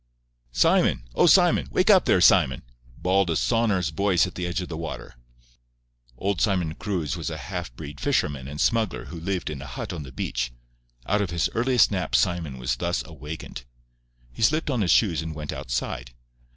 "Simon!—Oh, 0.51 1.27
Simon!—wake 1.27 1.91
up 1.91 2.05
there, 2.05 2.19
Simon!" 2.21 2.63
bawled 2.97 3.29
a 3.29 3.35
sonorous 3.35 3.89
voice 3.89 4.25
at 4.25 4.33
the 4.33 4.47
edge 4.47 4.59
of 4.59 4.67
the 4.67 4.75
water. 4.75 5.13
Old 6.17 6.41
Simon 6.41 6.73
Cruz 6.73 7.15
was 7.15 7.29
a 7.29 7.37
half 7.37 7.71
breed 7.75 7.99
fisherman 7.99 8.47
and 8.47 8.59
smuggler 8.59 9.05
who 9.05 9.19
lived 9.19 9.51
in 9.51 9.61
a 9.61 9.67
hut 9.67 9.93
on 9.93 10.01
the 10.01 10.11
beach. 10.11 10.51
Out 11.05 11.21
of 11.21 11.29
his 11.29 11.51
earliest 11.53 11.91
nap 11.91 12.15
Simon 12.15 12.57
was 12.57 12.77
thus 12.77 13.05
awakened. 13.05 13.63
He 14.31 14.41
slipped 14.41 14.71
on 14.71 14.81
his 14.81 14.89
shoes 14.89 15.21
and 15.21 15.35
went 15.35 15.53
outside. 15.53 16.15